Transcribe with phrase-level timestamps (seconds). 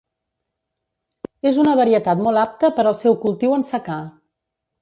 [1.51, 4.03] És una varietat molt apta per al seu cultiu en secà.